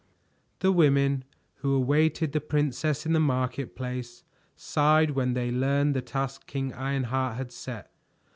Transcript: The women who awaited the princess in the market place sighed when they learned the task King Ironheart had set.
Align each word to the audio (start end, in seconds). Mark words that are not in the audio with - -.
The 0.61 0.71
women 0.71 1.25
who 1.57 1.75
awaited 1.75 2.31
the 2.31 2.41
princess 2.41 3.05
in 3.05 3.13
the 3.13 3.19
market 3.19 3.75
place 3.75 4.23
sighed 4.55 5.11
when 5.11 5.33
they 5.35 5.51
learned 5.51 5.95
the 5.95 6.01
task 6.01 6.47
King 6.47 6.73
Ironheart 6.73 7.37
had 7.37 7.51
set. 7.51 7.91